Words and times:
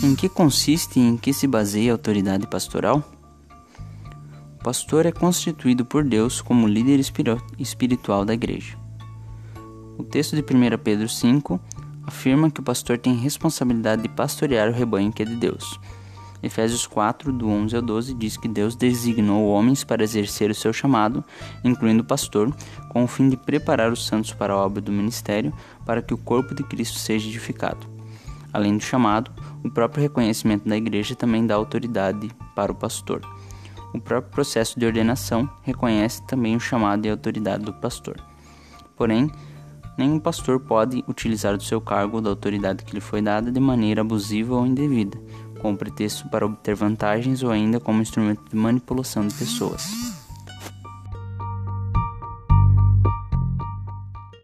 Em 0.00 0.14
que 0.14 0.28
consiste 0.28 1.00
e 1.00 1.02
em 1.02 1.16
que 1.16 1.32
se 1.32 1.48
baseia 1.48 1.90
a 1.90 1.94
autoridade 1.94 2.46
pastoral? 2.46 3.02
O 4.60 4.62
pastor 4.62 5.06
é 5.06 5.10
constituído 5.10 5.84
por 5.84 6.04
Deus 6.04 6.40
como 6.40 6.68
líder 6.68 7.00
espiritual 7.58 8.24
da 8.24 8.32
igreja. 8.32 8.76
O 9.98 10.04
texto 10.04 10.36
de 10.36 10.42
1 10.42 10.78
Pedro 10.84 11.08
5 11.08 11.60
afirma 12.06 12.48
que 12.48 12.60
o 12.60 12.62
pastor 12.62 12.96
tem 12.96 13.16
responsabilidade 13.16 14.02
de 14.02 14.08
pastorear 14.08 14.68
o 14.68 14.72
rebanho 14.72 15.12
que 15.12 15.22
é 15.22 15.26
de 15.26 15.34
Deus. 15.34 15.80
Efésios 16.40 16.86
4, 16.86 17.32
do 17.32 17.48
11 17.48 17.74
ao 17.74 17.82
12, 17.82 18.14
diz 18.14 18.36
que 18.36 18.46
Deus 18.46 18.76
designou 18.76 19.48
homens 19.48 19.82
para 19.82 20.04
exercer 20.04 20.48
o 20.48 20.54
seu 20.54 20.72
chamado, 20.72 21.24
incluindo 21.64 22.04
o 22.04 22.06
pastor, 22.06 22.54
com 22.90 23.02
o 23.02 23.08
fim 23.08 23.28
de 23.28 23.36
preparar 23.36 23.90
os 23.90 24.06
santos 24.06 24.32
para 24.32 24.52
a 24.52 24.56
obra 24.58 24.80
do 24.80 24.92
ministério, 24.92 25.52
para 25.84 26.00
que 26.00 26.14
o 26.14 26.18
corpo 26.18 26.54
de 26.54 26.62
Cristo 26.62 27.00
seja 27.00 27.26
edificado. 27.26 27.98
Além 28.52 28.76
do 28.76 28.82
chamado, 28.82 29.30
o 29.64 29.70
próprio 29.70 30.02
reconhecimento 30.02 30.68
da 30.68 30.76
igreja 30.76 31.14
também 31.14 31.46
dá 31.46 31.54
autoridade 31.54 32.30
para 32.54 32.72
o 32.72 32.74
pastor. 32.74 33.20
O 33.94 34.00
próprio 34.00 34.32
processo 34.32 34.78
de 34.78 34.86
ordenação 34.86 35.48
reconhece 35.62 36.22
também 36.26 36.54
o 36.54 36.60
chamado 36.60 37.06
e 37.06 37.08
a 37.08 37.12
autoridade 37.12 37.64
do 37.64 37.72
pastor. 37.72 38.16
Porém, 38.96 39.30
nenhum 39.96 40.20
pastor 40.20 40.60
pode 40.60 41.04
utilizar 41.08 41.56
do 41.56 41.62
seu 41.62 41.80
cargo 41.80 42.16
ou 42.16 42.22
da 42.22 42.30
autoridade 42.30 42.84
que 42.84 42.94
lhe 42.94 43.00
foi 43.00 43.22
dada 43.22 43.50
de 43.50 43.60
maneira 43.60 44.02
abusiva 44.02 44.54
ou 44.54 44.66
indevida, 44.66 45.18
com 45.60 45.74
pretexto 45.74 46.28
para 46.28 46.46
obter 46.46 46.74
vantagens 46.74 47.42
ou 47.42 47.50
ainda 47.50 47.80
como 47.80 48.02
instrumento 48.02 48.42
de 48.48 48.56
manipulação 48.56 49.26
de 49.26 49.34
pessoas. 49.34 50.17